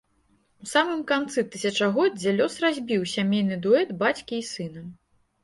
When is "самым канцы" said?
0.69-1.43